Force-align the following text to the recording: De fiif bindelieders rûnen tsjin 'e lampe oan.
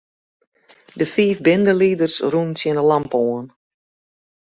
De 0.99 1.05
fiif 1.13 1.37
bindelieders 1.45 2.15
rûnen 2.31 2.55
tsjin 2.57 2.79
'e 2.81 2.83
lampe 2.89 3.17
oan. 3.29 3.45